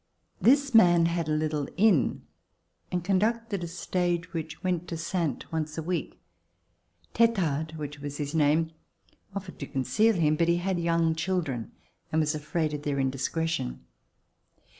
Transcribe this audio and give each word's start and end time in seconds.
This 0.41 0.73
man 0.73 1.05
had 1.05 1.29
a 1.29 1.31
little 1.31 1.67
inn 1.77 2.23
and 2.91 3.03
conducted 3.03 3.63
a 3.63 3.67
stage 3.67 4.33
which 4.33 4.63
went 4.63 4.87
to 4.87 4.97
Saintes 4.97 5.51
once 5.51 5.77
a 5.77 5.83
week. 5.83 6.19
Tetard, 7.13 7.75
which 7.77 7.99
was 7.99 8.17
his 8.17 8.33
name, 8.33 8.71
offered 9.35 9.59
to 9.59 9.67
conceal 9.67 10.15
him, 10.15 10.37
but 10.37 10.47
he 10.47 10.57
had 10.57 10.79
young 10.79 11.13
children, 11.13 11.73
and 12.11 12.19
was 12.19 12.33
afraid 12.33 12.73
of 12.73 12.81
their 12.81 12.99
indiscretion. 12.99 13.85